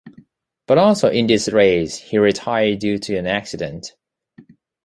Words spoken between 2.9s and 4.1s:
to an accident.